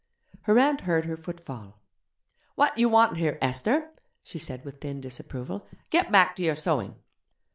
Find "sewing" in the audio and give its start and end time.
6.55-6.95